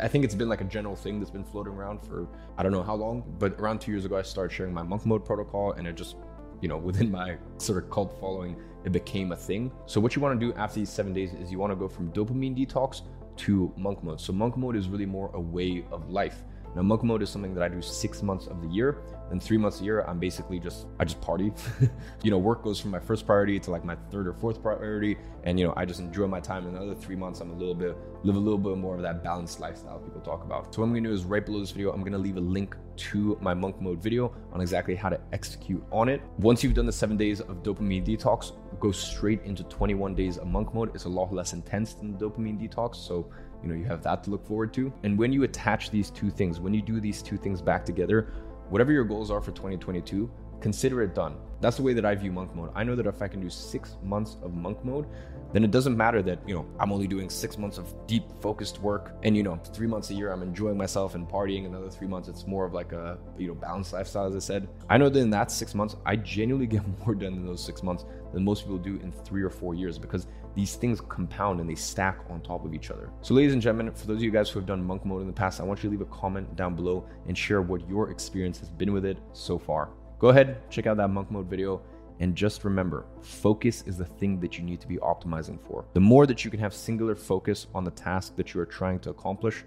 I 0.00 0.08
think 0.08 0.24
it's 0.24 0.34
been 0.34 0.48
like 0.48 0.60
a 0.60 0.64
general 0.64 0.96
thing 0.96 1.18
that's 1.18 1.30
been 1.30 1.44
floating 1.44 1.72
around 1.72 2.00
for 2.02 2.28
I 2.56 2.62
don't 2.62 2.72
know 2.72 2.82
how 2.82 2.94
long, 2.94 3.24
but 3.38 3.60
around 3.60 3.80
two 3.80 3.90
years 3.90 4.04
ago, 4.04 4.16
I 4.16 4.22
started 4.22 4.54
sharing 4.54 4.72
my 4.72 4.82
monk 4.82 5.06
mode 5.06 5.24
protocol, 5.24 5.72
and 5.72 5.86
it 5.86 5.96
just, 5.96 6.16
you 6.60 6.68
know, 6.68 6.76
within 6.90 7.10
my 7.10 7.36
sort 7.58 7.82
of 7.82 7.90
cult 7.90 8.18
following, 8.20 8.56
it 8.84 8.92
became 8.92 9.32
a 9.32 9.36
thing. 9.36 9.72
So, 9.86 10.00
what 10.00 10.14
you 10.14 10.22
want 10.22 10.38
to 10.38 10.46
do 10.46 10.54
after 10.54 10.80
these 10.80 10.90
seven 10.90 11.12
days 11.12 11.32
is 11.34 11.50
you 11.50 11.58
want 11.58 11.72
to 11.72 11.76
go 11.76 11.88
from 11.88 12.12
dopamine 12.12 12.56
detox 12.56 13.02
to 13.38 13.72
monk 13.76 14.02
mode. 14.02 14.20
So, 14.20 14.32
monk 14.32 14.56
mode 14.56 14.76
is 14.76 14.88
really 14.88 15.06
more 15.06 15.30
a 15.34 15.40
way 15.40 15.84
of 15.90 16.08
life. 16.08 16.44
Now, 16.76 16.82
monk 16.82 17.02
mode 17.02 17.22
is 17.22 17.30
something 17.30 17.54
that 17.54 17.62
I 17.62 17.68
do 17.68 17.80
six 17.80 18.22
months 18.22 18.48
of 18.48 18.60
the 18.60 18.68
year. 18.68 18.98
Then 19.30 19.40
three 19.40 19.56
months 19.56 19.80
a 19.80 19.84
year, 19.84 20.02
I'm 20.02 20.18
basically 20.18 20.60
just 20.60 20.86
I 21.00 21.04
just 21.04 21.18
party. 21.22 21.50
you 22.22 22.30
know, 22.30 22.36
work 22.36 22.62
goes 22.62 22.78
from 22.78 22.90
my 22.90 22.98
first 22.98 23.24
priority 23.24 23.58
to 23.60 23.70
like 23.70 23.82
my 23.82 23.96
third 24.10 24.28
or 24.28 24.34
fourth 24.34 24.62
priority, 24.62 25.16
and 25.44 25.58
you 25.58 25.66
know, 25.66 25.72
I 25.74 25.86
just 25.86 26.00
enjoy 26.00 26.26
my 26.26 26.38
time. 26.38 26.66
In 26.66 26.74
the 26.74 26.80
other 26.80 26.94
three 26.94 27.16
months, 27.16 27.40
I'm 27.40 27.50
a 27.50 27.54
little 27.54 27.74
bit 27.74 27.96
live 28.24 28.36
a 28.36 28.38
little 28.38 28.58
bit 28.58 28.76
more 28.76 28.94
of 28.94 29.02
that 29.02 29.24
balanced 29.24 29.58
lifestyle 29.58 29.98
people 30.00 30.20
talk 30.20 30.44
about. 30.44 30.74
So 30.74 30.82
what 30.82 30.88
I'm 30.88 30.94
gonna 30.94 31.08
do 31.08 31.14
is 31.14 31.24
right 31.24 31.44
below 31.44 31.60
this 31.60 31.70
video, 31.70 31.92
I'm 31.92 32.04
gonna 32.04 32.18
leave 32.18 32.36
a 32.36 32.40
link 32.40 32.76
to 32.96 33.38
my 33.40 33.54
monk 33.54 33.80
mode 33.80 34.02
video 34.02 34.34
on 34.52 34.60
exactly 34.60 34.94
how 34.94 35.08
to 35.08 35.18
execute 35.32 35.82
on 35.90 36.10
it. 36.10 36.20
Once 36.38 36.62
you've 36.62 36.74
done 36.74 36.86
the 36.86 36.92
seven 36.92 37.16
days 37.16 37.40
of 37.40 37.62
dopamine 37.62 38.04
detox, 38.04 38.52
go 38.80 38.92
straight 38.92 39.42
into 39.44 39.64
21 39.64 40.14
days 40.14 40.36
of 40.36 40.46
monk 40.46 40.74
mode. 40.74 40.94
It's 40.94 41.04
a 41.04 41.08
lot 41.08 41.32
less 41.32 41.52
intense 41.52 41.94
than 41.94 42.16
the 42.16 42.18
dopamine 42.18 42.60
detox, 42.60 42.96
so 42.96 43.30
you 43.62 43.68
know 43.68 43.74
you 43.74 43.84
have 43.84 44.02
that 44.02 44.24
to 44.24 44.30
look 44.30 44.46
forward 44.46 44.72
to. 44.74 44.92
And 45.02 45.18
when 45.18 45.32
you 45.32 45.42
attach 45.44 45.90
these 45.90 46.10
two 46.10 46.30
things 46.30 46.60
when 46.60 46.74
you 46.74 46.82
do 46.82 47.00
these 47.00 47.22
two 47.22 47.36
things 47.36 47.62
back 47.62 47.84
together 47.84 48.32
whatever 48.68 48.92
your 48.92 49.04
goals 49.04 49.30
are 49.30 49.40
for 49.40 49.52
2022 49.52 50.30
consider 50.66 51.00
it 51.00 51.14
done 51.14 51.34
that's 51.60 51.76
the 51.76 51.82
way 51.88 51.92
that 51.92 52.04
i 52.04 52.12
view 52.12 52.32
monk 52.32 52.52
mode 52.56 52.70
i 52.74 52.82
know 52.82 52.96
that 52.96 53.06
if 53.06 53.22
i 53.22 53.28
can 53.28 53.40
do 53.40 53.48
six 53.48 53.84
months 54.02 54.36
of 54.42 54.52
monk 54.52 54.84
mode 54.84 55.06
then 55.52 55.62
it 55.62 55.70
doesn't 55.70 55.96
matter 55.96 56.20
that 56.28 56.40
you 56.44 56.54
know 56.56 56.66
i'm 56.80 56.90
only 56.90 57.06
doing 57.06 57.30
six 57.30 57.56
months 57.56 57.78
of 57.78 57.86
deep 58.08 58.24
focused 58.40 58.80
work 58.80 59.12
and 59.22 59.36
you 59.36 59.44
know 59.44 59.54
three 59.72 59.86
months 59.86 60.10
a 60.10 60.14
year 60.14 60.32
i'm 60.32 60.42
enjoying 60.42 60.76
myself 60.76 61.14
and 61.14 61.28
partying 61.28 61.66
another 61.66 61.88
three 61.88 62.08
months 62.08 62.28
it's 62.28 62.48
more 62.48 62.64
of 62.66 62.72
like 62.74 62.90
a 62.90 63.16
you 63.38 63.46
know 63.46 63.54
balanced 63.54 63.92
lifestyle 63.92 64.26
as 64.26 64.34
i 64.34 64.40
said 64.40 64.68
i 64.90 64.98
know 64.98 65.08
that 65.08 65.20
in 65.20 65.30
that 65.30 65.52
six 65.52 65.72
months 65.72 65.94
i 66.04 66.16
genuinely 66.16 66.66
get 66.74 66.82
more 66.98 67.14
done 67.14 67.34
in 67.34 67.46
those 67.46 67.64
six 67.64 67.80
months 67.80 68.04
than 68.32 68.42
most 68.42 68.62
people 68.62 68.76
do 68.76 68.96
in 69.04 69.12
three 69.12 69.44
or 69.44 69.50
four 69.50 69.72
years 69.72 70.00
because 70.00 70.26
these 70.56 70.74
things 70.74 71.00
compound 71.00 71.60
and 71.60 71.70
they 71.70 71.76
stack 71.76 72.18
on 72.30 72.40
top 72.40 72.64
of 72.64 72.72
each 72.72 72.90
other. 72.90 73.10
So, 73.20 73.34
ladies 73.34 73.52
and 73.52 73.60
gentlemen, 73.60 73.92
for 73.92 74.06
those 74.06 74.16
of 74.16 74.22
you 74.22 74.30
guys 74.30 74.48
who 74.48 74.58
have 74.58 74.66
done 74.66 74.82
monk 74.82 75.04
mode 75.04 75.20
in 75.20 75.26
the 75.26 75.32
past, 75.32 75.60
I 75.60 75.64
want 75.64 75.84
you 75.84 75.90
to 75.90 75.96
leave 75.98 76.00
a 76.00 76.10
comment 76.10 76.56
down 76.56 76.74
below 76.74 77.06
and 77.28 77.36
share 77.36 77.60
what 77.60 77.86
your 77.90 78.10
experience 78.10 78.58
has 78.60 78.70
been 78.70 78.94
with 78.94 79.04
it 79.04 79.18
so 79.34 79.58
far. 79.58 79.90
Go 80.18 80.28
ahead, 80.28 80.70
check 80.70 80.86
out 80.86 80.96
that 80.96 81.08
monk 81.08 81.30
mode 81.30 81.46
video. 81.46 81.82
And 82.20 82.34
just 82.34 82.64
remember, 82.64 83.04
focus 83.20 83.84
is 83.86 83.98
the 83.98 84.06
thing 84.06 84.40
that 84.40 84.56
you 84.56 84.64
need 84.64 84.80
to 84.80 84.88
be 84.88 84.96
optimizing 84.96 85.58
for. 85.66 85.84
The 85.92 86.00
more 86.00 86.26
that 86.26 86.44
you 86.44 86.50
can 86.50 86.60
have 86.60 86.72
singular 86.72 87.14
focus 87.14 87.66
on 87.74 87.84
the 87.84 87.90
task 87.90 88.36
that 88.36 88.54
you 88.54 88.60
are 88.60 88.66
trying 88.66 89.00
to 89.00 89.10
accomplish, 89.10 89.64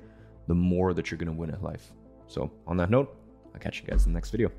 the 0.47 0.55
more 0.55 0.95
that 0.95 1.11
you're 1.11 1.19
going 1.19 1.27
to 1.27 1.39
win 1.39 1.51
at 1.51 1.61
life. 1.61 1.93
So, 2.25 2.51
on 2.65 2.75
that 2.77 2.89
note, 2.89 3.15
I'll 3.53 3.59
catch 3.59 3.81
you 3.81 3.85
guys 3.85 4.07
in 4.07 4.13
the 4.13 4.17
next 4.17 4.31
video. 4.31 4.51